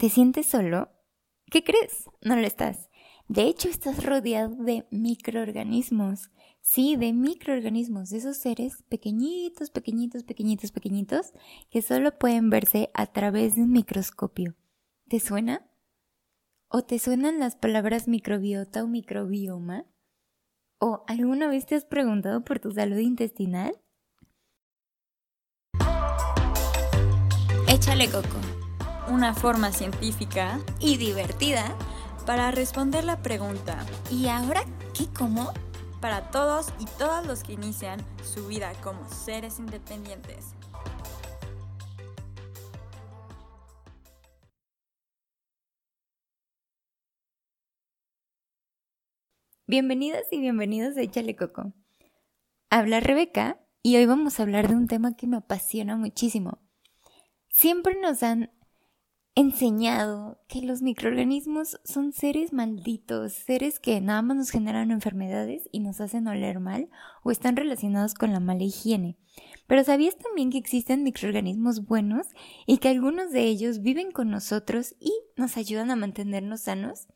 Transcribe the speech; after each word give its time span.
¿Te 0.00 0.08
sientes 0.08 0.46
solo? 0.46 0.88
¿Qué 1.50 1.62
crees? 1.62 2.08
No 2.22 2.34
lo 2.34 2.46
estás. 2.46 2.88
De 3.28 3.42
hecho, 3.42 3.68
estás 3.68 4.02
rodeado 4.02 4.56
de 4.56 4.86
microorganismos. 4.90 6.30
Sí, 6.62 6.96
de 6.96 7.12
microorganismos, 7.12 8.08
de 8.08 8.16
esos 8.16 8.38
seres 8.38 8.82
pequeñitos, 8.88 9.68
pequeñitos, 9.68 10.24
pequeñitos, 10.24 10.72
pequeñitos, 10.72 11.34
que 11.68 11.82
solo 11.82 12.18
pueden 12.18 12.48
verse 12.48 12.88
a 12.94 13.08
través 13.08 13.56
de 13.56 13.62
un 13.64 13.72
microscopio. 13.72 14.56
¿Te 15.06 15.20
suena? 15.20 15.70
¿O 16.68 16.80
te 16.80 16.98
suenan 16.98 17.38
las 17.38 17.56
palabras 17.56 18.08
microbiota 18.08 18.82
o 18.82 18.88
microbioma? 18.88 19.84
¿O 20.78 21.04
alguna 21.08 21.46
vez 21.46 21.66
te 21.66 21.74
has 21.74 21.84
preguntado 21.84 22.42
por 22.42 22.58
tu 22.58 22.72
salud 22.72 22.96
intestinal? 22.96 23.78
Échale 27.68 28.08
coco 28.10 28.49
una 29.10 29.34
forma 29.34 29.72
científica 29.72 30.60
y 30.78 30.96
divertida 30.96 31.76
para 32.26 32.52
responder 32.52 33.04
la 33.04 33.20
pregunta 33.20 33.84
¿Y 34.08 34.28
ahora 34.28 34.64
qué 34.96 35.06
como? 35.08 35.52
Para 36.00 36.30
todos 36.30 36.72
y 36.78 36.84
todas 36.96 37.26
los 37.26 37.42
que 37.42 37.54
inician 37.54 38.00
su 38.22 38.46
vida 38.46 38.72
como 38.82 39.06
seres 39.10 39.58
independientes. 39.58 40.54
Bienvenidas 49.66 50.24
y 50.30 50.40
bienvenidos 50.40 50.96
a 50.96 51.02
Échale 51.02 51.36
Coco. 51.36 51.72
Habla 52.70 53.00
Rebeca 53.00 53.60
y 53.82 53.96
hoy 53.96 54.06
vamos 54.06 54.38
a 54.38 54.44
hablar 54.44 54.68
de 54.68 54.74
un 54.74 54.86
tema 54.86 55.16
que 55.16 55.26
me 55.26 55.36
apasiona 55.36 55.96
muchísimo. 55.96 56.58
Siempre 57.48 58.00
nos 58.00 58.22
han 58.22 58.50
enseñado 59.34 60.40
que 60.48 60.62
los 60.62 60.82
microorganismos 60.82 61.80
son 61.84 62.12
seres 62.12 62.52
malditos, 62.52 63.32
seres 63.32 63.78
que 63.78 64.00
nada 64.00 64.22
más 64.22 64.36
nos 64.36 64.50
generan 64.50 64.90
enfermedades 64.90 65.68
y 65.72 65.80
nos 65.80 66.00
hacen 66.00 66.26
oler 66.26 66.60
mal 66.60 66.90
o 67.22 67.30
están 67.30 67.56
relacionados 67.56 68.14
con 68.14 68.32
la 68.32 68.40
mala 68.40 68.64
higiene. 68.64 69.16
Pero 69.66 69.84
¿sabías 69.84 70.16
también 70.16 70.50
que 70.50 70.58
existen 70.58 71.04
microorganismos 71.04 71.86
buenos 71.86 72.26
y 72.66 72.78
que 72.78 72.88
algunos 72.88 73.30
de 73.30 73.44
ellos 73.44 73.82
viven 73.82 74.10
con 74.10 74.30
nosotros 74.30 74.96
y 74.98 75.12
nos 75.36 75.56
ayudan 75.56 75.90
a 75.90 75.96
mantenernos 75.96 76.62
sanos? 76.62 77.06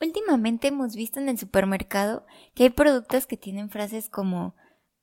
Últimamente 0.00 0.68
hemos 0.68 0.94
visto 0.94 1.18
en 1.18 1.28
el 1.28 1.38
supermercado 1.38 2.24
que 2.54 2.64
hay 2.64 2.70
productos 2.70 3.26
que 3.26 3.36
tienen 3.36 3.68
frases 3.68 4.08
como 4.08 4.54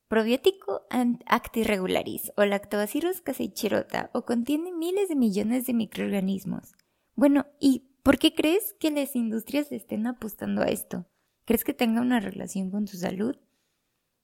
probiótico 0.07 0.85
actirregularis 1.25 2.31
o 2.37 2.45
lactobacillus 2.45 3.21
caseichirota 3.21 4.11
o 4.13 4.23
contiene 4.23 4.71
miles 4.71 5.09
de 5.09 5.15
millones 5.15 5.65
de 5.65 5.73
microorganismos. 5.73 6.73
Bueno, 7.15 7.47
¿y 7.59 7.89
por 8.03 8.19
qué 8.19 8.35
crees 8.35 8.75
que 8.79 8.91
las 8.91 9.15
industrias 9.15 9.71
estén 9.71 10.05
apostando 10.05 10.61
a 10.61 10.67
esto? 10.67 11.05
¿Crees 11.45 11.63
que 11.63 11.73
tenga 11.73 12.01
una 12.01 12.19
relación 12.19 12.69
con 12.71 12.85
tu 12.85 12.97
salud? 12.97 13.35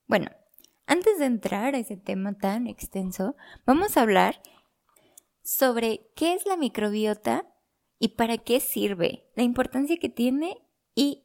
Bueno, 0.08 0.30
antes 0.86 1.20
de 1.20 1.26
entrar 1.26 1.74
a 1.74 1.80
ese 1.80 1.98
tema 1.98 2.34
tan 2.34 2.68
extenso, 2.68 3.36
vamos 3.66 3.98
a 3.98 4.02
hablar 4.02 4.42
sobre 5.44 6.12
qué 6.16 6.34
es 6.34 6.46
la 6.46 6.58
microbiota 6.58 7.48
y 7.98 8.10
para 8.10 8.38
qué 8.38 8.60
sirve, 8.60 9.30
la 9.36 9.44
importancia 9.44 9.98
que 9.98 10.10
tiene 10.10 10.58
y 10.96 11.24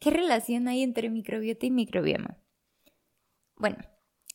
qué 0.00 0.10
relación 0.10 0.68
hay 0.68 0.82
entre 0.82 1.10
microbiota 1.10 1.66
y 1.66 1.70
microbioma. 1.70 2.38
Bueno, 3.58 3.78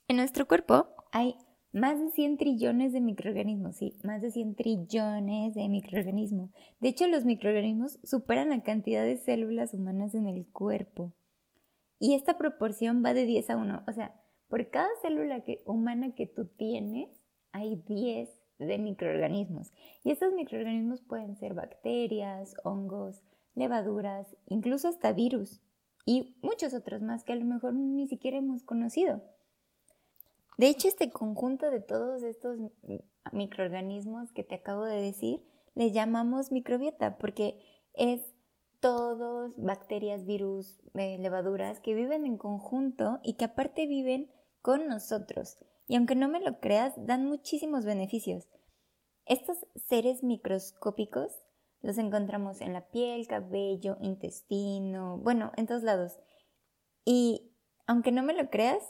en 0.07 0.17
nuestro 0.17 0.47
cuerpo 0.47 0.87
hay 1.11 1.35
más 1.73 1.99
de 1.99 2.09
100 2.09 2.37
trillones 2.37 2.91
de 2.91 3.01
microorganismos, 3.01 3.75
sí, 3.75 3.95
más 4.03 4.19
de 4.23 4.31
100 4.31 4.55
trillones 4.55 5.53
de 5.53 5.69
microorganismos. 5.69 6.49
De 6.79 6.89
hecho, 6.89 7.07
los 7.07 7.23
microorganismos 7.23 7.99
superan 8.03 8.49
la 8.49 8.63
cantidad 8.63 9.03
de 9.03 9.17
células 9.17 9.75
humanas 9.75 10.15
en 10.15 10.25
el 10.25 10.47
cuerpo. 10.47 11.13
Y 11.99 12.15
esta 12.15 12.39
proporción 12.39 13.03
va 13.05 13.13
de 13.13 13.25
10 13.25 13.51
a 13.51 13.57
1. 13.57 13.83
O 13.87 13.93
sea, 13.93 14.19
por 14.49 14.71
cada 14.71 14.89
célula 15.03 15.43
humana 15.65 16.15
que 16.15 16.25
tú 16.25 16.47
tienes, 16.47 17.09
hay 17.51 17.75
10 17.75 18.27
de 18.57 18.79
microorganismos. 18.79 19.71
Y 20.03 20.09
estos 20.09 20.33
microorganismos 20.33 21.01
pueden 21.01 21.35
ser 21.37 21.53
bacterias, 21.53 22.55
hongos, 22.63 23.21
levaduras, 23.53 24.35
incluso 24.47 24.87
hasta 24.87 25.13
virus 25.13 25.61
y 26.05 26.35
muchos 26.41 26.73
otros 26.73 27.01
más 27.01 27.23
que 27.23 27.33
a 27.33 27.35
lo 27.35 27.45
mejor 27.45 27.73
ni 27.73 28.07
siquiera 28.07 28.37
hemos 28.37 28.63
conocido. 28.63 29.21
De 30.57 30.67
hecho, 30.67 30.87
este 30.87 31.09
conjunto 31.09 31.71
de 31.71 31.79
todos 31.79 32.23
estos 32.23 32.59
microorganismos 33.31 34.31
que 34.31 34.43
te 34.43 34.55
acabo 34.55 34.85
de 34.85 35.01
decir, 35.01 35.43
le 35.75 35.91
llamamos 35.91 36.51
microbiota 36.51 37.17
porque 37.17 37.59
es 37.93 38.21
todos 38.79 39.53
bacterias, 39.57 40.25
virus, 40.25 40.81
eh, 40.95 41.17
levaduras 41.19 41.79
que 41.79 41.93
viven 41.93 42.25
en 42.25 42.37
conjunto 42.37 43.19
y 43.23 43.33
que 43.33 43.45
aparte 43.45 43.87
viven 43.87 44.31
con 44.61 44.87
nosotros. 44.87 45.57
Y 45.87 45.95
aunque 45.95 46.15
no 46.15 46.27
me 46.27 46.41
lo 46.41 46.59
creas, 46.59 46.93
dan 46.97 47.25
muchísimos 47.25 47.85
beneficios. 47.85 48.47
Estos 49.25 49.57
seres 49.87 50.23
microscópicos 50.23 51.31
los 51.81 51.97
encontramos 51.97 52.61
en 52.61 52.73
la 52.73 52.87
piel, 52.89 53.27
cabello, 53.27 53.97
intestino, 54.01 55.17
bueno, 55.17 55.51
en 55.57 55.67
todos 55.67 55.83
lados. 55.83 56.19
Y 57.05 57.51
aunque 57.87 58.11
no 58.11 58.23
me 58.23 58.33
lo 58.33 58.49
creas, 58.49 58.83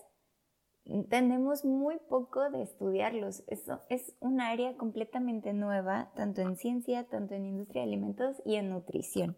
tenemos 1.09 1.63
muy 1.63 1.97
poco 2.09 2.49
de 2.49 2.63
estudiarlos. 2.63 3.43
Eso 3.47 3.81
es 3.89 4.15
un 4.19 4.41
área 4.41 4.75
completamente 4.75 5.53
nueva, 5.53 6.11
tanto 6.15 6.41
en 6.41 6.57
ciencia, 6.57 7.07
tanto 7.07 7.35
en 7.35 7.45
industria 7.45 7.83
de 7.83 7.87
alimentos 7.87 8.41
y 8.45 8.55
en 8.55 8.69
nutrición. 8.69 9.37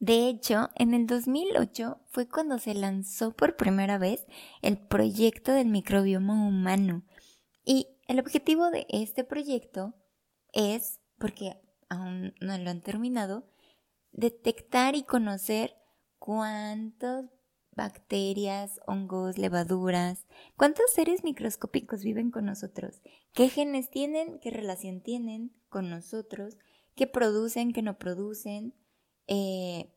De 0.00 0.28
hecho, 0.28 0.68
en 0.74 0.92
el 0.92 1.06
2008 1.06 1.98
fue 2.10 2.28
cuando 2.28 2.58
se 2.58 2.74
lanzó 2.74 3.32
por 3.32 3.56
primera 3.56 3.96
vez 3.96 4.26
el 4.60 4.76
proyecto 4.76 5.52
del 5.52 5.68
microbioma 5.68 6.46
humano. 6.46 7.04
Y 7.64 7.88
el 8.06 8.18
objetivo 8.18 8.70
de 8.70 8.86
este 8.90 9.24
proyecto 9.24 9.94
es, 10.52 11.00
porque 11.18 11.63
aún 11.94 12.34
no 12.40 12.56
lo 12.58 12.70
han 12.70 12.80
terminado, 12.80 13.46
detectar 14.12 14.94
y 14.94 15.02
conocer 15.02 15.76
cuántas 16.18 17.26
bacterias, 17.72 18.80
hongos, 18.86 19.36
levaduras, 19.38 20.26
cuántos 20.56 20.90
seres 20.92 21.24
microscópicos 21.24 22.02
viven 22.02 22.30
con 22.30 22.44
nosotros, 22.44 23.02
qué 23.32 23.48
genes 23.48 23.90
tienen, 23.90 24.38
qué 24.40 24.50
relación 24.50 25.00
tienen 25.00 25.52
con 25.68 25.90
nosotros, 25.90 26.56
qué 26.94 27.06
producen, 27.06 27.72
qué 27.72 27.82
no 27.82 27.98
producen, 27.98 28.74
eh, 29.26 29.92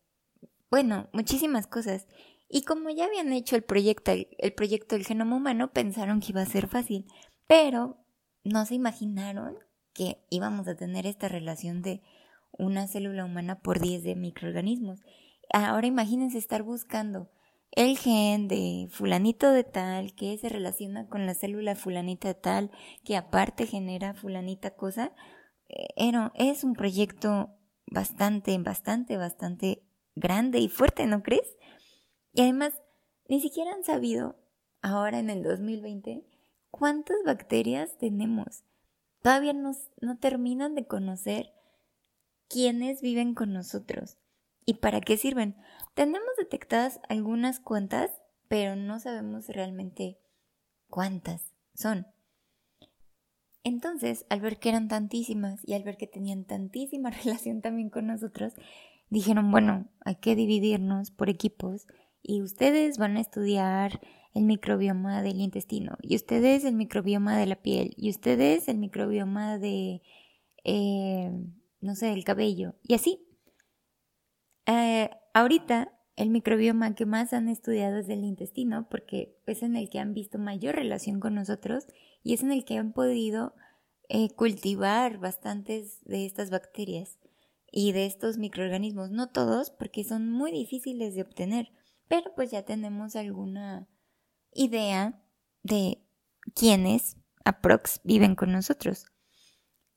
bueno, 0.70 1.08
muchísimas 1.14 1.68
cosas. 1.68 2.08
Y 2.50 2.64
como 2.64 2.90
ya 2.90 3.06
habían 3.06 3.32
hecho 3.34 3.56
el 3.56 3.64
proyecto, 3.64 4.12
el 4.12 4.54
proyecto 4.54 4.96
del 4.96 5.06
genoma 5.06 5.36
humano, 5.36 5.72
pensaron 5.72 6.20
que 6.20 6.32
iba 6.32 6.42
a 6.42 6.46
ser 6.46 6.68
fácil, 6.68 7.06
pero 7.46 7.98
no 8.44 8.66
se 8.66 8.76
imaginaron 8.76 9.58
que 9.98 10.20
íbamos 10.30 10.68
a 10.68 10.76
tener 10.76 11.08
esta 11.08 11.28
relación 11.28 11.82
de 11.82 12.04
una 12.52 12.88
célula 12.88 13.26
humana 13.26 13.60
por 13.60 13.80
10 13.80 14.04
de 14.04 14.16
microorganismos. 14.16 15.00
Ahora 15.52 15.88
imagínense 15.88 16.38
estar 16.38 16.62
buscando 16.62 17.32
el 17.72 17.98
gen 17.98 18.48
de 18.48 18.88
fulanito 18.92 19.52
de 19.52 19.64
tal 19.64 20.14
que 20.14 20.38
se 20.38 20.50
relaciona 20.50 21.08
con 21.08 21.26
la 21.26 21.34
célula 21.34 21.76
fulanita 21.76 22.28
de 22.28 22.36
tal 22.36 22.72
que 23.04 23.18
aparte 23.18 23.66
genera 23.66 24.14
fulanita 24.14 24.76
cosa. 24.76 25.14
Eh, 25.68 26.12
es 26.36 26.64
un 26.64 26.74
proyecto 26.74 27.50
bastante, 27.88 28.56
bastante, 28.60 29.18
bastante 29.18 29.84
grande 30.16 30.60
y 30.60 30.70
fuerte, 30.70 31.08
¿no 31.08 31.24
crees? 31.24 31.58
Y 32.34 32.42
además, 32.42 32.74
ni 33.28 33.42
siquiera 33.42 33.74
han 33.74 33.84
sabido, 33.84 34.36
ahora 34.84 35.18
en 35.18 35.32
el 35.32 35.42
2020, 35.42 36.24
cuántas 36.70 37.18
bacterias 37.26 37.98
tenemos 37.98 38.64
todavía 39.22 39.54
no 39.54 40.18
terminan 40.20 40.76
de 40.76 40.86
conocer 40.88 41.54
quiénes 42.48 43.02
viven 43.02 43.34
con 43.34 43.54
nosotros 43.54 44.18
y 44.66 44.76
para 44.76 45.02
qué 45.02 45.18
sirven. 45.18 45.56
Tenemos 45.94 46.30
detectadas 46.38 47.00
algunas 47.10 47.60
cuantas, 47.60 48.12
pero 48.48 48.76
no 48.76 49.00
sabemos 49.00 49.48
realmente 49.48 50.20
cuántas 50.90 51.54
son. 51.74 52.08
Entonces, 53.64 54.26
al 54.30 54.42
ver 54.42 54.60
que 54.60 54.70
eran 54.70 54.88
tantísimas 54.88 55.60
y 55.66 55.74
al 55.74 55.84
ver 55.84 55.98
que 55.98 56.08
tenían 56.08 56.46
tantísima 56.46 57.10
relación 57.24 57.62
también 57.62 57.90
con 57.90 58.08
nosotros, 58.08 58.54
dijeron, 59.10 59.52
bueno, 59.52 59.88
hay 60.06 60.16
que 60.16 60.36
dividirnos 60.36 61.12
por 61.12 61.30
equipos 61.30 61.88
y 62.22 62.42
ustedes 62.42 62.98
van 62.98 63.18
a 63.18 63.22
estudiar 63.22 64.02
el 64.38 64.44
microbioma 64.44 65.22
del 65.22 65.42
intestino, 65.42 65.98
y 66.02 66.16
ustedes 66.16 66.64
el 66.64 66.76
microbioma 66.76 67.38
de 67.38 67.48
la 67.48 67.56
piel, 67.56 67.94
y 67.98 68.10
ustedes 68.10 68.68
el 68.68 68.78
microbioma 68.78 69.58
de, 69.58 70.02
eh, 70.64 71.32
no 71.82 71.96
sé, 71.96 72.14
el 72.14 72.24
cabello, 72.24 72.76
y 72.84 72.94
así. 72.94 73.24
Eh, 74.66 75.10
ahorita 75.34 75.98
el 76.18 76.32
microbioma 76.32 76.96
que 76.96 77.06
más 77.06 77.32
han 77.32 77.48
estudiado 77.48 77.98
es 77.98 78.10
el 78.10 78.24
intestino, 78.24 78.88
porque 78.90 79.38
es 79.46 79.62
en 79.62 79.76
el 79.76 79.90
que 79.90 80.00
han 80.00 80.14
visto 80.14 80.40
mayor 80.40 80.76
relación 80.76 81.20
con 81.20 81.36
nosotros 81.36 81.86
y 82.24 82.34
es 82.34 82.42
en 82.42 82.52
el 82.52 82.66
que 82.66 82.78
han 82.78 82.92
podido 82.92 83.54
eh, 84.10 84.30
cultivar 84.32 85.20
bastantes 85.20 86.04
de 86.06 86.26
estas 86.26 86.50
bacterias 86.50 87.20
y 87.72 87.92
de 87.92 88.08
estos 88.08 88.40
microorganismos. 88.40 89.12
No 89.12 89.30
todos, 89.30 89.70
porque 89.70 90.04
son 90.04 90.32
muy 90.32 90.52
difíciles 90.52 91.14
de 91.14 91.22
obtener, 91.22 91.72
pero 92.08 92.34
pues 92.36 92.50
ya 92.50 92.64
tenemos 92.64 93.16
alguna 93.16 93.88
idea 94.58 95.24
de 95.64 96.04
quiénes 96.54 97.18
aprox 97.46 98.02
viven 98.04 98.36
con 98.36 98.52
nosotros. 98.52 99.06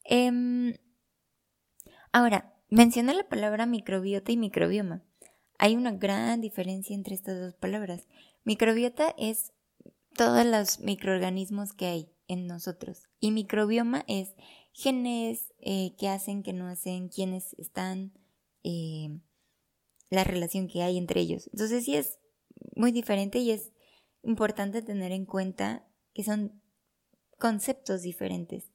Em, 0.04 0.74
ahora, 2.12 2.54
mencioné 2.68 3.14
la 3.14 3.28
palabra 3.28 3.66
microbiota 3.66 4.30
y 4.32 4.36
microbioma. 4.36 5.02
Hay 5.58 5.76
una 5.76 5.92
gran 5.92 6.40
diferencia 6.40 6.94
entre 6.94 7.14
estas 7.14 7.38
dos 7.40 7.54
palabras. 7.54 8.06
Microbiota 8.44 9.14
es 9.18 9.52
todos 10.16 10.44
los 10.46 10.80
microorganismos 10.80 11.72
que 11.72 11.86
hay 11.86 12.12
en 12.28 12.46
nosotros 12.46 13.08
y 13.18 13.32
microbioma 13.32 14.04
es 14.06 14.34
genes 14.72 15.52
eh, 15.58 15.94
que 15.98 16.08
hacen, 16.08 16.42
que 16.42 16.52
no 16.52 16.68
hacen, 16.68 17.08
quiénes 17.08 17.54
están, 17.54 18.12
eh, 18.62 19.18
la 20.10 20.24
relación 20.24 20.68
que 20.68 20.82
hay 20.82 20.96
entre 20.96 21.20
ellos. 21.20 21.48
Entonces 21.52 21.84
sí 21.84 21.96
es 21.96 22.18
muy 22.76 22.92
diferente 22.92 23.38
y 23.38 23.50
es 23.50 23.72
importante 24.22 24.82
tener 24.82 25.12
en 25.12 25.26
cuenta 25.26 25.86
que 26.14 26.24
son 26.24 26.60
conceptos 27.38 28.02
diferentes. 28.02 28.70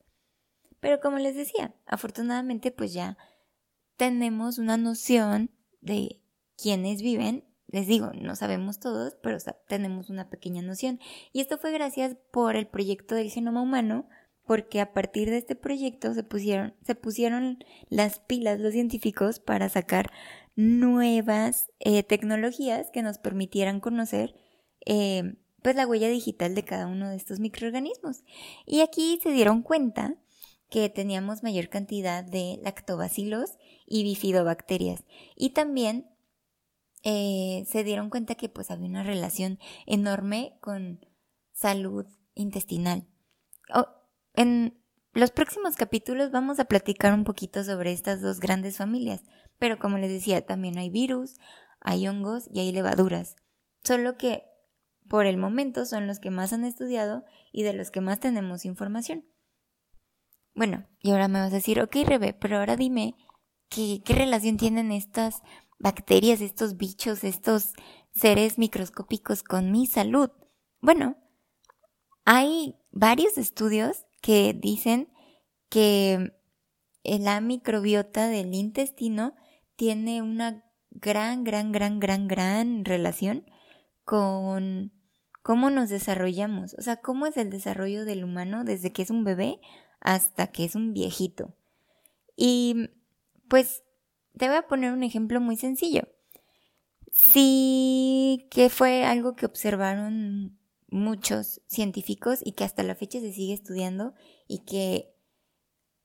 Pero 0.80 1.00
como 1.00 1.18
les 1.18 1.36
decía, 1.36 1.74
afortunadamente 1.86 2.72
pues 2.72 2.94
ya 2.94 3.18
tenemos 3.98 4.58
una 4.58 4.78
noción 4.78 5.52
de 5.82 6.22
quiénes 6.58 7.02
viven. 7.02 7.46
Les 7.68 7.88
digo, 7.88 8.12
no 8.14 8.36
sabemos 8.36 8.80
todos, 8.80 9.18
pero 9.22 9.38
tenemos 9.68 10.10
una 10.10 10.30
pequeña 10.30 10.62
noción. 10.62 11.00
Y 11.34 11.42
esto 11.42 11.58
fue 11.58 11.72
gracias 11.72 12.16
por 12.32 12.56
el 12.56 12.68
proyecto 12.68 13.16
del 13.16 13.32
genoma 13.32 13.62
humano, 13.62 14.08
porque 14.46 14.80
a 14.80 14.94
partir 14.94 15.30
de 15.30 15.38
este 15.38 15.56
proyecto 15.56 16.14
se 16.14 16.24
pusieron, 16.24 16.76
se 16.86 16.96
pusieron 16.96 17.60
las 17.90 18.20
pilas 18.20 18.60
los 18.60 18.74
científicos 18.74 19.40
para 19.40 19.70
sacar 19.70 20.12
nuevas 20.56 21.72
eh, 21.80 22.04
tecnologías 22.04 22.92
que 22.92 23.02
nos 23.02 23.18
permitieran 23.18 23.80
conocer 23.80 24.36
eh, 24.86 25.36
pues 25.62 25.76
la 25.76 25.88
huella 25.88 26.10
digital 26.10 26.54
de 26.56 26.64
cada 26.64 26.88
uno 26.88 27.10
de 27.10 27.16
estos 27.16 27.40
microorganismos. 27.40 28.24
Y 28.66 28.82
aquí 28.82 29.20
se 29.24 29.32
dieron 29.32 29.64
cuenta 29.64 30.16
que 30.70 30.90
teníamos 30.90 31.44
mayor 31.44 31.70
cantidad 31.70 32.24
de 32.24 32.60
lactobacilos 32.62 33.58
y 33.86 34.04
bifidobacterias. 34.04 35.04
Y 35.36 35.52
también 35.52 36.10
eh, 37.04 37.66
se 37.68 37.84
dieron 37.84 38.10
cuenta 38.10 38.36
que 38.36 38.50
pues 38.50 38.72
había 38.72 38.88
una 38.88 39.04
relación 39.04 39.60
enorme 39.86 40.58
con 40.60 41.06
salud 41.54 42.06
intestinal. 42.34 43.08
en 44.34 44.78
los 45.14 45.32
próximos 45.32 45.78
capítulos 45.78 46.32
vamos 46.32 46.60
a 46.60 46.66
platicar 46.66 47.14
un 47.14 47.24
poquito 47.24 47.64
sobre 47.64 47.94
estas 47.94 48.22
dos 48.22 48.40
grandes 48.40 48.78
familias, 48.78 49.24
pero 49.58 49.80
como 49.80 49.98
les 49.98 50.10
decía, 50.10 50.46
también 50.46 50.78
hay 50.78 50.90
virus, 50.90 51.36
hay 51.80 52.08
hongos 52.08 52.50
y 52.52 52.60
hay 52.60 52.72
levaduras. 52.72 53.38
Solo 53.84 54.18
que 54.18 54.44
por 55.08 55.26
el 55.26 55.38
momento 55.38 55.86
son 55.86 56.08
los 56.08 56.20
que 56.20 56.32
más 56.32 56.54
han 56.54 56.66
estudiado 56.66 57.24
y 57.52 57.64
de 57.64 57.74
los 57.74 57.92
que 57.92 58.02
más 58.02 58.20
tenemos 58.20 58.66
información. 58.66 59.26
Bueno, 60.54 60.88
y 61.02 61.12
ahora 61.12 61.28
me 61.28 61.40
vas 61.40 61.52
a 61.52 61.56
decir, 61.56 61.82
ok, 61.82 61.98
Rebe, 62.06 62.34
pero 62.34 62.58
ahora 62.58 62.78
dime, 62.78 63.16
¿qué, 63.70 64.02
relación 64.08 64.58
tienen 64.58 64.92
estas 64.92 65.42
bacterias, 65.80 66.40
estos 66.42 66.78
bichos, 66.78 67.24
estos 67.24 67.74
seres 68.14 68.58
microscópicos 68.58 69.44
con 69.44 69.72
mi 69.72 69.86
salud? 69.86 70.30
Bueno, 70.80 71.18
hay 72.24 72.78
varios 72.92 73.38
estudios 73.38 74.06
que 74.22 74.54
dicen 74.54 75.12
que 75.70 76.34
la 77.04 77.42
microbiota 77.42 78.30
del 78.30 78.54
intestino 78.54 79.36
tiene 79.76 80.22
una 80.22 80.64
gran, 80.90 81.44
gran, 81.44 81.74
gran, 81.74 82.00
gran, 82.00 82.28
gran 82.28 82.86
relación 82.86 83.46
con 84.06 84.95
cómo 85.46 85.70
nos 85.70 85.90
desarrollamos, 85.90 86.74
o 86.74 86.82
sea, 86.82 86.96
cómo 86.96 87.28
es 87.28 87.38
el 87.38 87.52
desarrollo 87.52 88.04
del 88.04 88.24
humano 88.24 88.64
desde 88.64 88.92
que 88.92 89.04
es 89.04 89.12
un 89.12 89.24
bebé 89.24 89.60
hasta 90.00 90.48
que 90.48 90.66
es 90.66 90.74
un 90.74 90.92
viejito. 90.92 91.54
Y 92.36 92.90
pues 93.48 93.84
te 94.36 94.48
voy 94.48 94.58
a 94.58 94.68
poner 94.68 94.92
un 94.92 95.04
ejemplo 95.04 95.40
muy 95.40 95.56
sencillo. 95.56 96.08
Sí 97.12 98.48
que 98.50 98.72
fue 98.72 99.06
algo 99.06 99.36
que 99.36 99.46
observaron 99.46 100.58
muchos 100.88 101.62
científicos 101.68 102.40
y 102.44 102.54
que 102.54 102.64
hasta 102.64 102.82
la 102.82 102.96
fecha 102.96 103.20
se 103.20 103.32
sigue 103.32 103.54
estudiando 103.54 104.16
y 104.48 104.66
que 104.66 105.14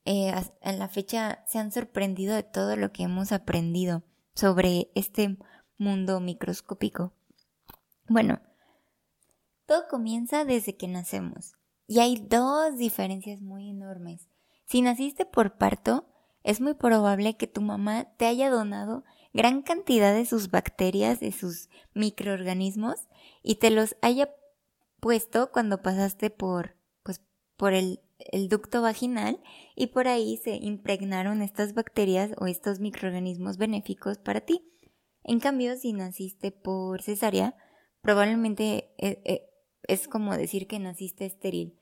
eh, 0.04 0.34
en 0.60 0.78
la 0.78 0.88
fecha 0.90 1.46
se 1.46 1.58
han 1.58 1.72
sorprendido 1.72 2.34
de 2.34 2.42
todo 2.42 2.76
lo 2.76 2.92
que 2.92 3.04
hemos 3.04 3.32
aprendido 3.32 4.02
sobre 4.34 4.90
este 4.94 5.38
mundo 5.78 6.20
microscópico. 6.20 7.14
Bueno, 8.06 8.42
todo 9.70 9.86
comienza 9.88 10.44
desde 10.44 10.76
que 10.76 10.88
nacemos 10.88 11.52
y 11.86 12.00
hay 12.00 12.16
dos 12.16 12.76
diferencias 12.76 13.40
muy 13.40 13.70
enormes. 13.70 14.26
Si 14.66 14.82
naciste 14.82 15.26
por 15.26 15.58
parto, 15.58 16.08
es 16.42 16.60
muy 16.60 16.74
probable 16.74 17.36
que 17.36 17.46
tu 17.46 17.60
mamá 17.60 18.08
te 18.16 18.26
haya 18.26 18.50
donado 18.50 19.04
gran 19.32 19.62
cantidad 19.62 20.12
de 20.12 20.26
sus 20.26 20.50
bacterias, 20.50 21.20
de 21.20 21.30
sus 21.30 21.68
microorganismos 21.94 23.06
y 23.44 23.56
te 23.56 23.70
los 23.70 23.94
haya 24.02 24.34
puesto 24.98 25.52
cuando 25.52 25.82
pasaste 25.82 26.30
por 26.30 26.74
pues 27.04 27.22
por 27.56 27.72
el, 27.72 28.00
ducto 28.48 28.82
vaginal 28.82 29.40
y 29.76 29.86
por 29.86 30.08
ahí 30.08 30.36
se 30.38 30.56
impregnaron 30.56 31.42
estas 31.42 31.74
bacterias 31.74 32.32
o 32.38 32.48
estos 32.48 32.80
microorganismos 32.80 33.56
benéficos 33.56 34.18
para 34.18 34.40
ti. 34.40 34.68
En 35.22 35.38
cambio, 35.38 35.76
si 35.76 35.92
naciste 35.92 36.50
por 36.50 37.02
cesárea, 37.02 37.54
probablemente 38.02 38.92
eh, 38.98 39.22
eh, 39.24 39.49
es 39.92 40.08
como 40.08 40.36
decir 40.36 40.66
que 40.66 40.78
naciste 40.78 41.26
estéril. 41.26 41.78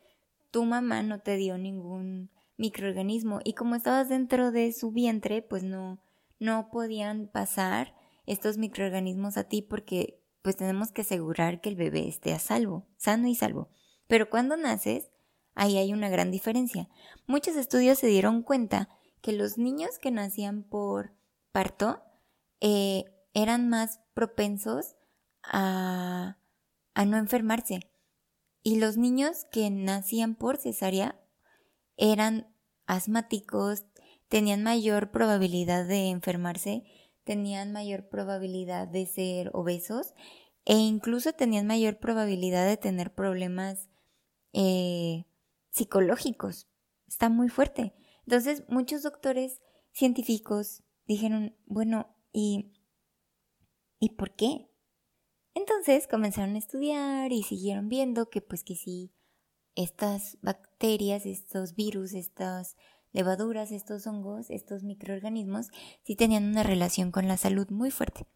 Tu 0.51 0.65
mamá 0.65 1.03
no 1.03 1.21
te 1.21 1.37
dio 1.37 1.59
ningún 1.59 2.31
microorganismo 2.57 3.41
y 3.45 3.53
como 3.53 3.75
estabas 3.75 4.09
dentro 4.09 4.51
de 4.51 4.73
su 4.73 4.91
vientre, 4.91 5.43
pues 5.43 5.63
no, 5.63 6.01
no 6.39 6.71
podían 6.71 7.29
pasar 7.29 7.95
estos 8.27 8.59
microorganismos 8.59 9.37
a 9.37 9.45
ti 9.45 9.63
porque 9.63 10.23
pues 10.43 10.57
tenemos 10.57 10.91
que 10.91 11.03
asegurar 11.03 11.61
que 11.61 11.69
el 11.69 11.77
bebé 11.77 12.09
esté 12.09 12.33
a 12.33 12.39
salvo, 12.39 12.87
sano 12.97 13.29
y 13.29 13.35
salvo. 13.35 13.69
Pero 14.07 14.31
cuando 14.31 14.57
naces, 14.57 15.11
ahí 15.55 15.77
hay 15.77 15.93
una 15.93 16.09
gran 16.09 16.31
diferencia. 16.31 16.89
Muchos 17.27 17.57
estudios 17.57 17.99
se 17.99 18.07
dieron 18.07 18.43
cuenta 18.43 18.89
que 19.21 19.33
los 19.33 19.59
niños 19.59 19.99
que 19.99 20.11
nacían 20.11 20.63
por 20.63 21.13
parto 21.53 22.03
eh, 22.61 23.05
eran 23.35 23.69
más 23.69 24.01
propensos 24.15 24.97
a, 25.43 26.39
no 27.07 27.17
enfermarse. 27.17 27.88
Y 28.69 28.77
los 28.77 28.99
niños 28.99 29.47
que 29.51 29.71
nacían 29.71 30.35
por 30.35 30.59
cesárea 30.59 31.19
eran 31.97 32.55
asmáticos, 32.85 33.87
tenían 34.29 34.63
mayor 34.63 35.11
probabilidad 35.11 35.89
de 35.89 36.11
enfermarse, 36.11 36.85
tenían 37.25 37.73
mayor 37.73 38.11
probabilidad 38.11 38.87
de 38.87 39.07
ser 39.07 39.51
obesos 39.55 40.13
e 40.67 40.75
incluso 40.75 41.33
tenían 41.33 41.67
mayor 41.67 41.99
probabilidad 41.99 42.67
de 42.67 42.77
tener 42.77 43.15
problemas 43.15 43.89
eh, 44.53 45.25
psicológicos. 45.71 46.69
Está 47.07 47.31
muy 47.31 47.49
fuerte. 47.49 47.95
Entonces 48.27 48.65
muchos 48.69 49.03
doctores 49.03 49.63
científicos 49.93 50.83
dijeron, 51.07 51.57
bueno, 51.65 52.15
¿y, 52.35 52.75
¿y 53.99 54.11
por 54.11 54.37
qué? 54.37 54.68
Entonces 55.59 56.07
comenzaron 56.07 56.55
a 56.55 56.59
estudiar 56.59 57.33
y 57.33 57.43
siguieron 57.43 57.89
viendo 57.89 58.31
que 58.31 58.41
pues 58.41 58.63
que 58.63 58.77
sí, 58.77 59.13
estas 59.75 60.39
bacterias, 60.41 61.27
estos 61.27 61.75
virus, 61.75 62.13
estas 62.13 62.77
levaduras, 63.11 63.73
estos 63.73 64.07
hongos, 64.07 64.51
estos 64.51 64.85
microorganismos, 64.85 65.67
sí 66.05 66.15
tenían 66.15 66.45
una 66.45 66.63
relación 66.63 67.11
con 67.11 67.27
la 67.27 67.37
salud 67.37 67.69
muy 67.71 67.91
fuerte. 67.91 68.29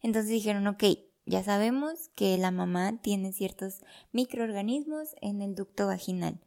Entonces 0.00 0.30
dijeron, 0.30 0.66
ok, 0.66 0.82
ya 1.26 1.44
sabemos 1.44 2.08
que 2.14 2.38
la 2.38 2.50
mamá 2.50 3.02
tiene 3.02 3.34
ciertos 3.34 3.82
microorganismos 4.12 5.14
en 5.20 5.42
el 5.42 5.54
ducto 5.54 5.86
vaginal. 5.86 6.40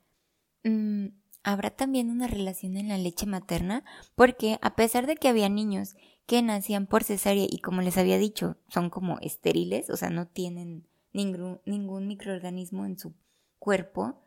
Mm, 0.64 1.10
¿Habrá 1.44 1.70
también 1.70 2.10
una 2.10 2.26
relación 2.26 2.78
en 2.78 2.88
la 2.88 2.98
leche 2.98 3.28
materna? 3.28 3.84
Porque 4.16 4.58
a 4.64 4.76
pesar 4.76 5.06
de 5.06 5.18
que 5.18 5.28
había 5.28 5.50
niños 5.50 5.96
que 6.26 6.42
nacían 6.42 6.88
por 6.88 7.04
cesárea 7.04 7.46
y 7.50 7.60
como 7.60 7.82
les 7.82 7.98
había 7.98 8.18
dicho, 8.18 8.58
son 8.68 8.90
como 8.90 9.20
estériles, 9.20 9.90
o 9.90 9.98
sea, 9.98 10.10
no 10.10 10.28
tienen 10.28 10.88
ningún, 11.14 12.08
microorganismo 12.08 12.86
en 12.86 12.98
su 12.98 13.14
cuerpo, 13.60 14.22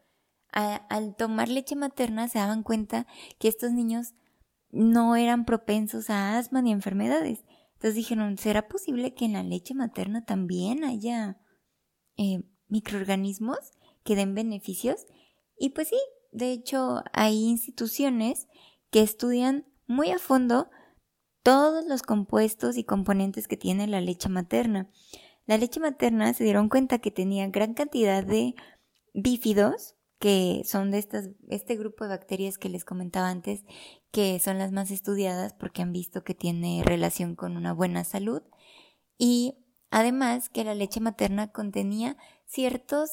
al 0.51 1.15
tomar 1.17 1.49
leche 1.49 1.77
materna 1.77 2.29
se 2.29 2.39
daban 2.39 2.63
cuenta 2.63 3.07
que 3.39 3.49
estos 3.49 3.73
niños 3.73 4.15
no 4.71 5.17
eran 5.17 5.45
propensos 5.45 6.11
a 6.11 6.39
asma 6.39 6.63
ni 6.63 6.73
enfermedades. 6.73 7.45
Entonces 7.75 7.95
dijeron, 7.95 8.39
¿será 8.39 8.67
posible 8.67 9.15
que 9.15 9.25
en 9.25 9.35
la 9.35 9.43
leche 9.43 9.75
materna 9.75 10.25
también 10.25 10.85
haya 10.85 11.39
eh, 12.17 12.43
microorganismos 12.67 13.59
que 14.03 14.17
den 14.17 14.35
beneficios? 14.35 15.07
Y 15.59 15.71
pues 15.71 15.89
sí, 15.89 15.99
de 16.33 16.51
hecho, 16.53 17.03
hay 17.13 17.45
instituciones 17.45 18.49
que 18.91 19.03
estudian 19.03 19.67
muy 19.87 20.11
a 20.11 20.19
fondo 20.19 20.71
todos 21.49 21.87
los 21.87 22.03
compuestos 22.03 22.77
y 22.77 22.85
componentes 22.85 23.49
que 23.49 23.57
tiene 23.57 23.87
la 23.87 24.03
leche 24.03 24.29
materna. 24.29 24.91
La 25.47 25.57
leche 25.57 25.81
materna 25.81 26.35
se 26.35 26.45
dieron 26.45 26.69
cuenta 26.69 26.99
que 26.99 27.11
tenía 27.11 27.49
gran 27.49 27.73
cantidad 27.73 28.23
de 28.23 28.55
bífidos, 29.15 29.97
que 30.19 30.61
son 30.67 30.91
de 30.91 30.99
estas, 30.99 31.31
este 31.49 31.77
grupo 31.77 32.05
de 32.05 32.11
bacterias 32.11 32.59
que 32.59 32.69
les 32.69 32.85
comentaba 32.85 33.31
antes, 33.31 33.65
que 34.11 34.39
son 34.41 34.59
las 34.59 34.73
más 34.73 34.91
estudiadas 34.91 35.55
porque 35.55 35.81
han 35.81 35.91
visto 35.91 36.23
que 36.23 36.35
tiene 36.35 36.83
relación 36.85 37.35
con 37.35 37.57
una 37.57 37.73
buena 37.73 38.05
salud. 38.05 38.43
Y 39.17 39.57
además 39.91 40.51
que 40.51 40.65
la 40.65 40.75
leche 40.75 41.01
materna 41.01 41.51
contenía 41.51 42.19
ciertos 42.45 43.13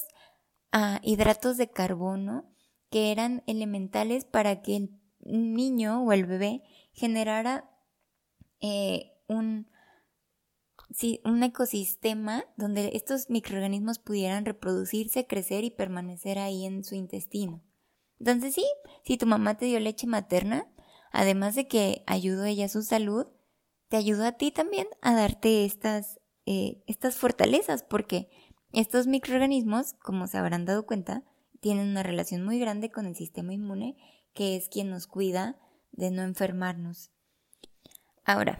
ah, 0.73 0.99
hidratos 1.03 1.55
de 1.55 1.71
carbono 1.71 2.51
que 2.89 3.13
eran 3.13 3.43
elementales 3.47 4.25
para 4.25 4.61
que 4.61 4.75
el 4.75 4.99
niño 5.21 6.03
o 6.03 6.11
el 6.11 6.25
bebé 6.25 6.63
generara 6.91 7.71
eh, 8.67 9.11
un, 9.27 9.67
un 11.23 11.43
ecosistema 11.43 12.45
donde 12.57 12.91
estos 12.93 13.29
microorganismos 13.29 13.99
pudieran 13.99 14.43
reproducirse, 14.43 15.27
crecer 15.27 15.63
y 15.63 15.69
permanecer 15.69 16.39
ahí 16.39 16.65
en 16.65 16.83
su 16.83 16.95
intestino. 16.95 17.61
Entonces 18.19 18.55
sí, 18.55 18.65
si 19.03 19.17
tu 19.17 19.27
mamá 19.27 19.55
te 19.57 19.65
dio 19.65 19.79
leche 19.79 20.07
materna, 20.07 20.67
además 21.11 21.53
de 21.53 21.67
que 21.67 22.03
ayudó 22.07 22.45
ella 22.45 22.65
a 22.65 22.69
su 22.69 22.81
salud, 22.81 23.27
te 23.87 23.97
ayudó 23.97 24.25
a 24.25 24.31
ti 24.31 24.49
también 24.49 24.87
a 25.01 25.13
darte 25.13 25.63
estas, 25.65 26.19
eh, 26.47 26.81
estas 26.87 27.17
fortalezas, 27.17 27.83
porque 27.83 28.29
estos 28.73 29.05
microorganismos, 29.05 29.93
como 30.01 30.25
se 30.25 30.39
habrán 30.39 30.65
dado 30.65 30.87
cuenta, 30.87 31.23
tienen 31.59 31.89
una 31.89 32.01
relación 32.01 32.43
muy 32.43 32.57
grande 32.57 32.89
con 32.89 33.05
el 33.05 33.15
sistema 33.15 33.53
inmune, 33.53 33.95
que 34.33 34.55
es 34.55 34.69
quien 34.69 34.89
nos 34.89 35.05
cuida 35.05 35.59
de 35.91 36.09
no 36.09 36.23
enfermarnos. 36.23 37.11
Ahora, 38.25 38.59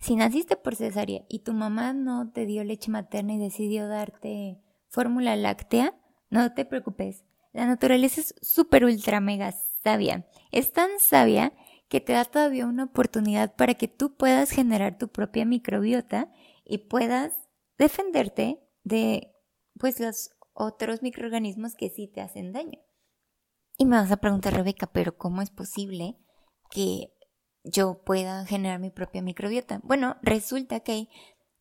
si 0.00 0.16
naciste 0.16 0.56
por 0.56 0.74
cesárea 0.74 1.24
y 1.28 1.40
tu 1.40 1.54
mamá 1.54 1.92
no 1.92 2.30
te 2.30 2.46
dio 2.46 2.64
leche 2.64 2.90
materna 2.90 3.34
y 3.34 3.38
decidió 3.38 3.88
darte 3.88 4.60
fórmula 4.88 5.36
láctea, 5.36 5.94
no 6.30 6.52
te 6.52 6.64
preocupes. 6.64 7.24
La 7.52 7.66
naturaleza 7.66 8.20
es 8.20 8.34
súper 8.42 8.84
ultra 8.84 9.20
mega 9.20 9.52
sabia. 9.82 10.26
Es 10.50 10.72
tan 10.72 10.90
sabia 11.00 11.52
que 11.88 12.00
te 12.00 12.12
da 12.12 12.24
todavía 12.24 12.66
una 12.66 12.84
oportunidad 12.84 13.56
para 13.56 13.74
que 13.74 13.88
tú 13.88 14.14
puedas 14.16 14.50
generar 14.50 14.98
tu 14.98 15.08
propia 15.08 15.44
microbiota 15.44 16.30
y 16.64 16.78
puedas 16.78 17.32
defenderte 17.78 18.60
de 18.84 19.32
pues 19.78 20.00
los 20.00 20.30
otros 20.52 21.02
microorganismos 21.02 21.74
que 21.74 21.88
sí 21.88 22.08
te 22.08 22.20
hacen 22.20 22.52
daño. 22.52 22.80
Y 23.78 23.86
me 23.86 23.96
vas 23.96 24.10
a 24.10 24.16
preguntar, 24.16 24.54
Rebeca, 24.54 24.88
pero 24.88 25.16
¿cómo 25.16 25.40
es 25.40 25.50
posible 25.50 26.18
que 26.70 27.12
yo 27.70 27.98
pueda 28.04 28.44
generar 28.46 28.78
mi 28.80 28.90
propia 28.90 29.22
microbiota. 29.22 29.80
Bueno, 29.82 30.16
resulta 30.22 30.80
que 30.80 30.92
hay 30.92 31.08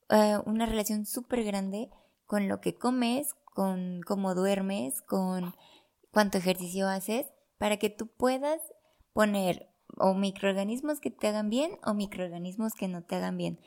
eh, 0.10 0.38
una 0.46 0.66
relación 0.66 1.06
súper 1.06 1.44
grande 1.44 1.90
con 2.26 2.48
lo 2.48 2.62
que 2.62 2.76
comes, 2.76 3.34
con 3.46 4.02
cómo 4.06 4.36
duermes, 4.36 5.02
con 5.02 5.56
cuánto 6.12 6.38
ejercicio 6.38 6.88
haces, 6.88 7.28
para 7.58 7.78
que 7.78 7.90
tú 7.90 8.08
puedas 8.08 8.62
poner 9.14 9.70
o 9.98 10.14
microorganismos 10.14 11.00
que 11.00 11.10
te 11.10 11.28
hagan 11.28 11.50
bien 11.50 11.72
o 11.84 11.94
microorganismos 11.94 12.74
que 12.74 12.88
no 12.88 13.04
te 13.04 13.16
hagan 13.16 13.38
bien. 13.38 13.60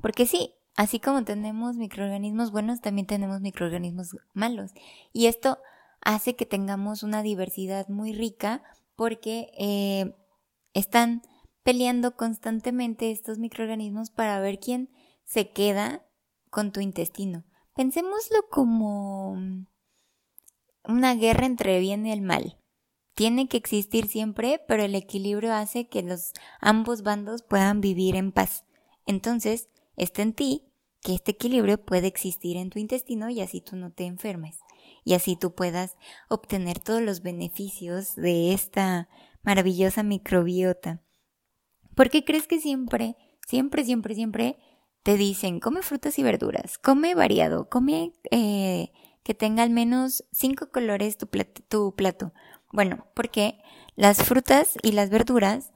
Porque 0.00 0.26
sí, 0.26 0.54
así 0.76 1.00
como 1.00 1.24
tenemos 1.24 1.76
microorganismos 1.76 2.52
buenos, 2.52 2.80
también 2.80 3.06
tenemos 3.06 3.40
microorganismos 3.40 4.16
malos. 4.34 4.72
Y 5.12 5.26
esto 5.26 5.58
hace 6.00 6.36
que 6.36 6.46
tengamos 6.46 7.02
una 7.02 7.22
diversidad 7.22 7.88
muy 7.88 8.12
rica 8.12 8.62
porque 8.94 9.50
eh, 9.58 10.14
están 10.74 11.22
peleando 11.64 12.14
constantemente 12.14 13.10
estos 13.10 13.38
microorganismos 13.38 14.10
para 14.10 14.38
ver 14.38 14.60
quién 14.60 14.90
se 15.24 15.50
queda 15.50 16.06
con 16.50 16.70
tu 16.70 16.80
intestino. 16.80 17.44
Pensémoslo 17.74 18.48
como 18.50 19.36
una 20.84 21.14
guerra 21.16 21.46
entre 21.46 21.80
bien 21.80 22.06
y 22.06 22.12
el 22.12 22.20
mal. 22.20 22.58
Tiene 23.14 23.48
que 23.48 23.56
existir 23.56 24.06
siempre, 24.06 24.60
pero 24.68 24.84
el 24.84 24.94
equilibrio 24.94 25.54
hace 25.54 25.88
que 25.88 26.02
los 26.02 26.32
ambos 26.60 27.02
bandos 27.02 27.42
puedan 27.42 27.80
vivir 27.80 28.14
en 28.16 28.30
paz. 28.30 28.64
Entonces, 29.06 29.68
está 29.96 30.22
en 30.22 30.34
ti 30.34 30.64
que 31.00 31.14
este 31.14 31.32
equilibrio 31.32 31.82
puede 31.82 32.06
existir 32.08 32.56
en 32.56 32.70
tu 32.70 32.78
intestino 32.78 33.30
y 33.30 33.40
así 33.40 33.60
tú 33.60 33.76
no 33.76 33.92
te 33.92 34.04
enfermes. 34.04 34.58
Y 35.04 35.14
así 35.14 35.36
tú 35.36 35.54
puedas 35.54 35.96
obtener 36.28 36.78
todos 36.78 37.02
los 37.02 37.22
beneficios 37.22 38.16
de 38.16 38.52
esta 38.52 39.08
maravillosa 39.42 40.02
microbiota. 40.02 41.02
¿Por 41.94 42.10
qué 42.10 42.24
crees 42.24 42.46
que 42.48 42.60
siempre, 42.60 43.16
siempre, 43.46 43.84
siempre, 43.84 44.14
siempre 44.14 44.58
te 45.02 45.16
dicen, 45.16 45.60
come 45.60 45.82
frutas 45.82 46.18
y 46.18 46.22
verduras, 46.22 46.78
come 46.78 47.14
variado, 47.14 47.68
come 47.68 48.12
eh, 48.30 48.90
que 49.22 49.34
tenga 49.34 49.62
al 49.62 49.70
menos 49.70 50.24
cinco 50.32 50.70
colores 50.70 51.18
tu 51.18 51.94
plato? 51.94 52.32
Bueno, 52.72 53.06
porque 53.14 53.58
las 53.94 54.24
frutas 54.24 54.76
y 54.82 54.92
las 54.92 55.10
verduras, 55.10 55.72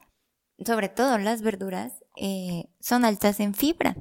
sobre 0.65 0.89
todo 0.89 1.19
las 1.19 1.43
verduras, 1.43 1.93
eh, 2.17 2.65
son 2.81 3.05
altas 3.05 3.39
en 3.39 3.55
fibra. 3.55 3.97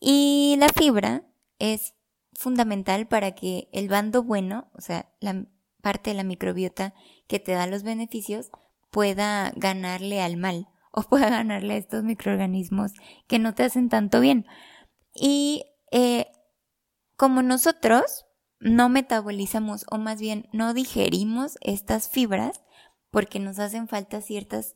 Y 0.00 0.56
la 0.58 0.68
fibra 0.68 1.24
es 1.58 1.94
fundamental 2.32 3.06
para 3.06 3.34
que 3.34 3.68
el 3.72 3.88
bando 3.88 4.22
bueno, 4.22 4.70
o 4.74 4.80
sea, 4.80 5.12
la 5.20 5.44
parte 5.82 6.10
de 6.10 6.16
la 6.16 6.24
microbiota 6.24 6.94
que 7.26 7.38
te 7.38 7.52
da 7.52 7.66
los 7.66 7.82
beneficios, 7.82 8.50
pueda 8.90 9.52
ganarle 9.56 10.22
al 10.22 10.36
mal 10.36 10.71
o 10.92 11.02
pueda 11.02 11.30
ganarle 11.30 11.74
a 11.74 11.78
estos 11.78 12.04
microorganismos 12.04 12.92
que 13.26 13.38
no 13.38 13.54
te 13.54 13.64
hacen 13.64 13.88
tanto 13.88 14.20
bien. 14.20 14.46
Y 15.14 15.64
eh, 15.90 16.26
como 17.16 17.42
nosotros 17.42 18.26
no 18.60 18.88
metabolizamos 18.88 19.84
o 19.90 19.98
más 19.98 20.20
bien 20.20 20.48
no 20.52 20.72
digerimos 20.74 21.58
estas 21.60 22.08
fibras 22.08 22.62
porque 23.10 23.40
nos 23.40 23.58
hacen 23.58 23.88
falta 23.88 24.20
ciertas 24.20 24.74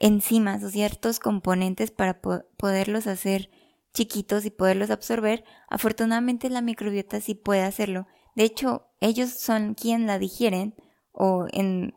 enzimas 0.00 0.62
o 0.64 0.70
ciertos 0.70 1.20
componentes 1.20 1.90
para 1.90 2.20
poderlos 2.20 3.06
hacer 3.06 3.50
chiquitos 3.94 4.44
y 4.44 4.50
poderlos 4.50 4.90
absorber, 4.90 5.44
afortunadamente 5.68 6.50
la 6.50 6.62
microbiota 6.62 7.20
sí 7.20 7.34
puede 7.34 7.62
hacerlo. 7.62 8.06
De 8.36 8.44
hecho, 8.44 8.86
ellos 9.00 9.30
son 9.30 9.74
quien 9.74 10.06
la 10.06 10.18
digieren 10.18 10.74
o 11.12 11.46
en 11.50 11.94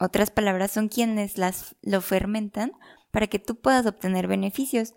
otras 0.00 0.30
palabras 0.30 0.72
son 0.72 0.88
quienes 0.88 1.38
las 1.38 1.76
lo 1.82 2.00
fermentan 2.00 2.72
para 3.14 3.28
que 3.28 3.38
tú 3.38 3.54
puedas 3.54 3.86
obtener 3.86 4.26
beneficios. 4.26 4.92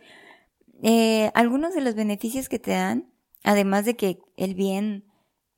Eh, 0.82 1.30
algunos 1.36 1.76
de 1.76 1.82
los 1.82 1.94
beneficios 1.94 2.50
que 2.50 2.58
te 2.58 2.72
dan, 2.72 3.14
además 3.44 3.86
de 3.86 3.96
que 3.96 4.18
el 4.38 4.56
bien 4.56 5.06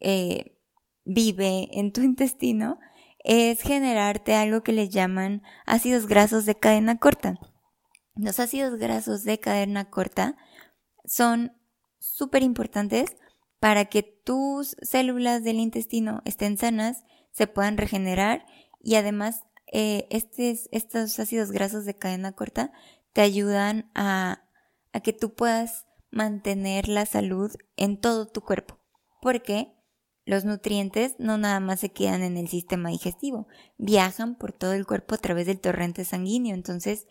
eh, 0.01 0.57
vive 1.05 1.69
en 1.71 1.93
tu 1.93 2.01
intestino, 2.03 2.77
es 3.23 3.61
generarte 3.61 4.35
algo 4.35 4.61
que 4.61 4.73
le 4.73 4.89
llaman 4.89 5.41
ácidos 5.65 6.05
grasos 6.05 6.45
de 6.45 6.55
cadena 6.55 6.97
corta. 6.97 7.39
Los 8.15 8.41
ácidos 8.41 8.77
grasos 8.77 9.23
de 9.23 9.39
cadena 9.39 9.89
corta 9.89 10.35
son 11.05 11.53
súper 11.97 12.43
importantes 12.43 13.15
para 13.61 13.85
que 13.85 14.03
tus 14.03 14.75
células 14.81 15.45
del 15.45 15.61
intestino 15.61 16.21
estén 16.25 16.57
sanas, 16.57 17.05
se 17.31 17.47
puedan 17.47 17.77
regenerar 17.77 18.45
y 18.83 18.95
además 18.95 19.45
eh, 19.71 20.07
estos 20.09 21.19
ácidos 21.19 21.51
grasos 21.51 21.85
de 21.85 21.95
cadena 21.95 22.31
corta 22.33 22.71
te 23.13 23.21
ayudan 23.21 23.91
a, 23.95 24.43
a 24.93 24.99
que 24.99 25.13
tú 25.13 25.33
puedas 25.33 25.85
mantener 26.11 26.87
la 26.87 27.05
salud 27.05 27.51
en 27.77 27.99
todo 27.99 28.27
tu 28.27 28.41
cuerpo. 28.41 28.79
Porque 29.21 29.73
los 30.25 30.45
nutrientes 30.45 31.15
no 31.17 31.37
nada 31.37 31.59
más 31.59 31.79
se 31.79 31.89
quedan 31.89 32.21
en 32.23 32.37
el 32.37 32.47
sistema 32.47 32.89
digestivo, 32.89 33.47
viajan 33.77 34.35
por 34.35 34.53
todo 34.53 34.73
el 34.73 34.85
cuerpo 34.85 35.15
a 35.15 35.17
través 35.17 35.47
del 35.47 35.59
torrente 35.59 36.05
sanguíneo. 36.05 36.53
Entonces, 36.53 37.07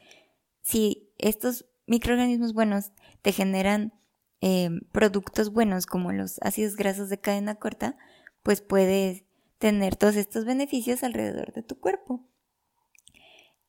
si 0.62 1.12
estos 1.18 1.66
microorganismos 1.86 2.52
buenos 2.52 2.92
te 3.22 3.32
generan 3.32 3.92
eh, 4.40 4.70
productos 4.92 5.52
buenos 5.52 5.86
como 5.86 6.12
los 6.12 6.38
ácidos 6.42 6.76
grasos 6.76 7.08
de 7.08 7.18
cadena 7.18 7.56
corta, 7.56 7.96
pues 8.42 8.60
puedes 8.60 9.24
tener 9.58 9.96
todos 9.96 10.14
estos 10.14 10.44
beneficios 10.44 11.02
alrededor 11.02 11.52
de 11.52 11.62
tu 11.62 11.80
cuerpo. 11.80 12.27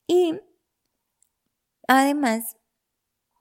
Y 0.10 0.42
además 1.88 2.58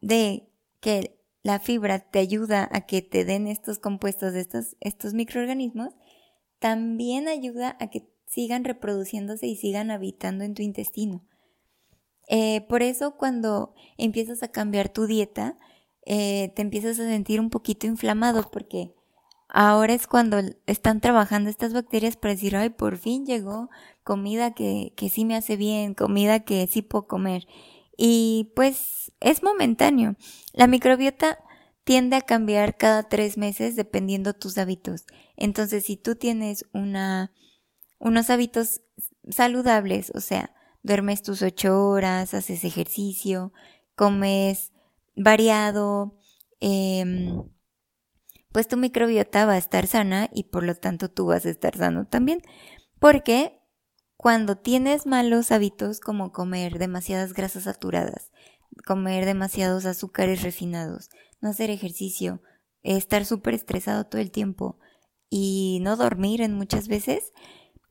de 0.03 0.51
que 0.81 1.19
la 1.43 1.61
fibra 1.61 1.99
te 1.99 2.19
ayuda 2.19 2.69
a 2.71 2.83
que 2.83 3.01
te 3.01 3.25
den 3.25 3.47
estos 3.47 3.79
compuestos 3.79 4.35
estos, 4.35 4.77
estos 4.81 5.15
microorganismos, 5.15 5.95
también 6.59 7.27
ayuda 7.27 7.79
a 7.81 7.89
que 7.89 8.07
sigan 8.27 8.65
reproduciéndose 8.65 9.47
y 9.47 9.57
sigan 9.57 9.91
habitando 9.91 10.45
en 10.45 10.53
tu 10.53 10.61
intestino. 10.61 11.25
Eh, 12.29 12.61
por 12.69 12.83
eso 12.83 13.17
cuando 13.17 13.75
empiezas 13.97 14.43
a 14.43 14.49
cambiar 14.49 14.91
tu 14.91 15.07
dieta, 15.07 15.57
eh, 16.05 16.53
te 16.55 16.61
empiezas 16.61 16.99
a 16.99 17.09
sentir 17.09 17.41
un 17.41 17.49
poquito 17.49 17.87
inflamado 17.87 18.51
porque 18.51 18.95
ahora 19.49 19.95
es 19.95 20.07
cuando 20.07 20.41
están 20.67 21.01
trabajando 21.01 21.51
estas 21.51 21.73
bacterias 21.73 22.17
para 22.17 22.35
decir, 22.35 22.57
ay, 22.57 22.71
por 22.71 22.99
fin 22.99 23.27
llegó 23.27 23.71
comida 24.05 24.55
que, 24.55 24.93
que 24.97 25.09
sí 25.09 25.25
me 25.25 25.37
hace 25.37 25.57
bien, 25.57 25.95
comida 25.95 26.41
que 26.41 26.67
sí 26.67 26.83
puedo 26.83 27.07
comer. 27.07 27.47
Y 27.97 28.53
pues 28.55 29.13
es 29.21 29.43
momentáneo. 29.43 30.17
La 30.53 30.67
microbiota 30.67 31.39
tiende 31.85 32.17
a 32.17 32.21
cambiar 32.21 32.77
cada 32.77 33.03
tres 33.09 33.39
meses 33.39 33.75
dependiendo 33.75 34.35
tus 34.35 34.59
hábitos. 34.59 35.07
Entonces, 35.37 35.85
si 35.85 35.97
tú 35.97 36.15
tienes 36.15 36.67
una, 36.73 37.33
unos 37.99 38.31
hábitos 38.31 38.83
saludables, 39.29 40.13
o 40.15 40.21
sea, 40.21 40.55
duermes 40.83 41.23
tus 41.23 41.43
ocho 41.43 41.89
horas, 41.89 42.35
haces 42.35 42.65
ejercicio, 42.65 43.53
comes 43.95 44.73
variado, 45.17 46.15
eh, 46.61 47.05
pues 48.53 48.69
tu 48.69 48.77
microbiota 48.77 49.47
va 49.47 49.55
a 49.55 49.59
estar 49.59 49.87
sana 49.87 50.29
y 50.33 50.45
por 50.45 50.65
lo 50.65 50.75
tanto 50.75 51.11
tú 51.11 51.27
vas 51.27 51.47
a 51.47 51.51
estar 51.51 51.77
sano 51.77 52.07
también. 52.07 52.43
Porque 52.99 53.61
cuando 54.17 54.57
tienes 54.57 55.07
malos 55.07 55.53
hábitos 55.53 56.01
como 56.01 56.33
comer 56.33 56.79
demasiadas 56.79 57.35
grasas 57.35 57.65
saturadas, 57.65 58.33
comer 58.85 59.25
demasiados 59.27 59.87
azúcares 59.87 60.43
refinados, 60.43 61.11
no 61.41 61.51
hacer 61.51 61.71
ejercicio, 61.71 62.43
estar 62.83 63.25
súper 63.25 63.55
estresado 63.55 64.05
todo 64.07 64.21
el 64.21 64.31
tiempo 64.31 64.79
y 65.31 65.79
no 65.83 65.97
dormir 65.97 66.41
en 66.41 66.55
muchas 66.55 66.89
veces, 66.89 67.33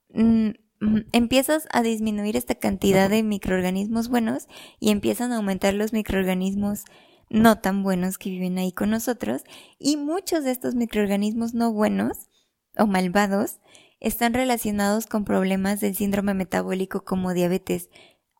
mm, 0.10 0.50
mm, 0.82 1.00
empiezas 1.12 1.68
a 1.72 1.82
disminuir 1.82 2.36
esta 2.36 2.56
cantidad 2.56 3.10
de 3.10 3.24
microorganismos 3.24 4.10
buenos 4.10 4.48
y 4.80 4.90
empiezan 4.92 5.32
a 5.32 5.38
aumentar 5.38 5.74
los 5.74 5.94
microorganismos 5.94 6.84
no 7.30 7.60
tan 7.60 7.84
buenos 7.84 8.18
que 8.18 8.30
viven 8.30 8.58
ahí 8.58 8.72
con 8.72 8.90
nosotros 8.90 9.44
y 9.80 9.98
muchos 9.98 10.44
de 10.44 10.52
estos 10.52 10.76
microorganismos 10.76 11.54
no 11.54 11.74
buenos 11.74 12.30
o 12.78 12.88
malvados 12.88 13.60
están 14.00 14.34
relacionados 14.34 15.08
con 15.08 15.26
problemas 15.26 15.80
del 15.80 15.96
síndrome 15.96 16.34
metabólico 16.34 17.04
como 17.04 17.34
diabetes. 17.34 17.90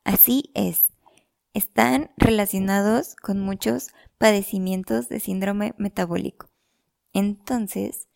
Así 0.04 0.50
es, 0.54 0.92
están 1.52 2.10
relacionados 2.16 3.16
con 3.16 3.40
muchos 3.40 3.88
padecimientos 4.18 5.08
de 5.08 5.20
síndrome 5.20 5.74
metabólico. 5.78 6.50
Entonces, 7.12 8.08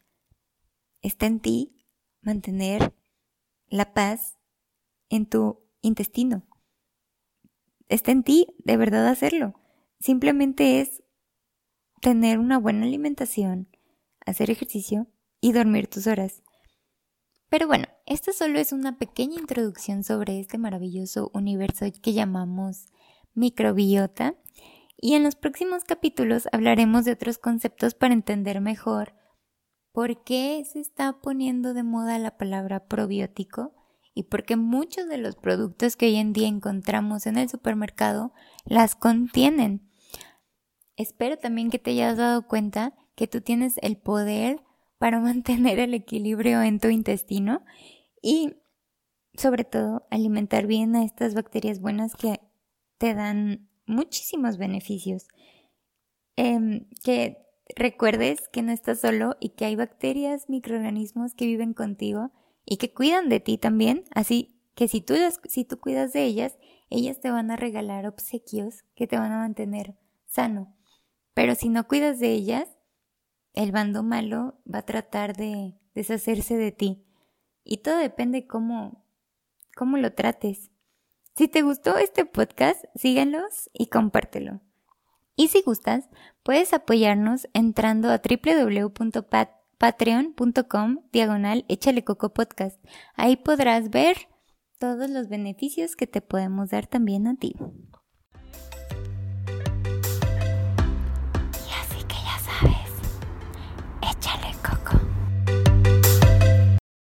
está 1.01 1.27
en 1.27 1.41
ti 1.41 1.87
mantener 2.21 2.95
la 3.69 3.93
paz 3.95 4.39
en 5.09 5.27
tu 5.27 5.61
intestino. 5.81 6.47
Está 7.89 8.13
en 8.13 8.23
ti 8.23 8.47
de 8.65 8.77
verdad 8.77 9.09
hacerlo. 9.09 9.62
Simplemente 10.03 10.81
es 10.81 11.01
tener 12.01 12.41
una 12.41 12.59
buena 12.59 12.87
alimentación, 12.87 13.69
hacer 14.27 14.51
ejercicio 14.51 15.07
y 15.41 15.53
dormir 15.53 15.87
tus 15.87 16.09
horas. 16.09 16.43
Pero 17.49 17.69
bueno, 17.69 17.87
esta 18.05 18.33
solo 18.33 18.59
es 18.59 18.73
una 18.73 18.99
pequeña 18.99 19.39
introducción 19.39 20.03
sobre 20.03 20.41
este 20.41 20.59
maravilloso 20.59 21.31
universo 21.35 21.87
que 22.03 22.15
llamamos 22.15 22.87
microbiota 23.35 24.35
y 24.97 25.15
en 25.15 25.23
los 25.23 25.37
próximos 25.37 25.85
capítulos 25.85 26.49
hablaremos 26.51 27.05
de 27.05 27.13
otros 27.13 27.39
conceptos 27.39 27.95
para 27.95 28.13
entender 28.13 28.61
mejor 28.61 29.15
por 29.93 30.25
qué 30.25 30.65
se 30.65 30.81
está 30.81 31.21
poniendo 31.21 31.75
de 31.75 31.85
moda 31.85 32.19
la 32.19 32.37
palabra 32.37 32.89
probiótico 32.89 33.73
y 34.15 34.25
por 34.25 34.43
qué 34.43 34.57
muchos 34.57 35.09
de 35.09 35.19
los 35.19 35.37
productos 35.37 35.95
que 35.95 36.07
hoy 36.07 36.17
en 36.17 36.33
día 36.33 36.49
encontramos 36.49 37.27
en 37.29 37.39
el 37.39 37.49
supermercado 37.49 38.33
las 38.65 38.97
contienen. 38.97 39.92
Espero 40.97 41.39
también 41.39 41.71
que 41.71 41.79
te 41.79 41.93
hayas 41.93 42.17
dado 42.17 42.47
cuenta 42.47 42.95
que 43.15 43.27
tú 43.27 43.41
tienes 43.41 43.79
el 43.83 43.97
poder 43.97 44.63
para 44.99 45.21
mantener 45.21 45.79
el 45.79 45.95
equilibrio 45.95 46.63
en 46.63 46.81
tu 46.81 46.89
intestino 46.89 47.65
y 48.21 48.57
sobre 49.35 49.65
todo 49.65 50.07
alimentar 50.11 50.67
bien 50.67 50.95
a 50.95 51.05
estas 51.05 51.35
bacterias 51.35 51.81
buenas 51.81 52.15
que 52.15 52.41
te 52.99 53.15
dan 53.15 53.69
muchísimos 53.87 54.59
beneficios. 54.59 55.27
Em, 56.37 56.89
que 57.03 57.39
recuerdes 57.77 58.49
que 58.49 58.63
no 58.63 58.73
estás 58.73 59.01
solo 59.01 59.37
y 59.41 59.51
que 59.51 59.65
hay 59.65 59.77
bacterias, 59.77 60.49
microorganismos 60.49 61.35
que 61.35 61.47
viven 61.47 61.75
contigo 61.75 62.31
y 62.65 62.77
que 62.77 62.93
cuidan 62.93 63.29
de 63.29 63.41
ti 63.41 63.59
también. 63.59 64.05
Así 64.15 64.61
que 64.75 64.89
si 64.89 65.01
tú, 65.01 65.15
si 65.45 65.65
tú 65.65 65.79
cuidas 65.79 66.13
de 66.13 66.25
ellas, 66.25 66.59
ellas 66.91 67.21
te 67.21 67.31
van 67.31 67.51
a 67.51 67.57
regalar 67.57 68.07
obsequios 68.07 68.85
que 68.95 69.07
te 69.07 69.19
van 69.19 69.33
a 69.33 69.39
mantener 69.39 69.97
sano. 70.27 70.75
Pero 71.35 71.55
si 71.55 71.69
no 71.69 71.87
cuidas 71.89 72.19
de 72.19 72.33
ellas, 72.33 72.69
el 73.55 73.73
bando 73.73 74.03
malo 74.03 74.59
va 74.73 74.79
a 74.81 74.87
tratar 74.87 75.37
de 75.37 75.75
deshacerse 75.95 76.57
de 76.57 76.73
ti. 76.73 77.05
Y 77.65 77.79
todo 77.79 77.97
depende 77.99 78.47
cómo, 78.47 79.05
cómo 79.77 79.99
lo 79.99 80.15
trates. 80.15 80.71
Si 81.37 81.49
te 81.49 81.63
gustó 81.63 81.97
este 81.97 82.27
podcast, 82.27 82.85
síguenos 82.95 83.71
y 83.73 83.87
compártelo. 83.87 84.61
Y 85.35 85.49
si 85.49 85.63
gustas, 85.63 86.11
puedes 86.43 86.75
apoyarnos 86.75 87.49
entrando 87.55 88.11
a 88.11 88.21
www.patreon.com 88.21 90.99
diagonal 91.11 91.65
échale 91.69 92.05
coco 92.05 92.35
podcast. 92.35 92.85
Ahí 93.15 93.37
podrás 93.37 93.89
ver 93.89 94.29
todos 94.79 95.09
los 95.09 95.29
beneficios 95.29 95.97
que 95.97 96.07
te 96.07 96.21
podemos 96.21 96.69
dar 96.71 96.87
también 96.87 97.27
a 97.27 97.37
ti. 97.37 97.55